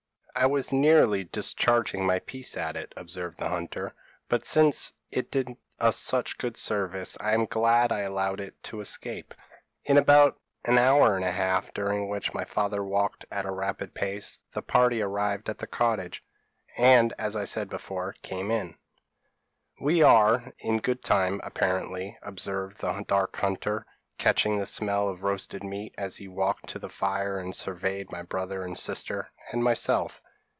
[0.33, 3.93] p> "'I was nearly discharging my piece at it,' observed the hunter;
[4.29, 8.79] 'but since it did us such good service, I am glad I allowed it to
[8.79, 9.35] escape.'
[9.83, 13.93] "In about an hour and a half, during which my father walked at a rapid
[13.93, 16.23] pace, the party arrived at the cottage,
[16.77, 18.77] and, as I said before, came in.
[19.81, 23.85] "'We are in good time, apparently,' observed the dark hunter,
[24.17, 28.11] catching the smell of the roasted meat, as he walked to the fire and surveyed
[28.11, 30.21] my brother and sister, and myself.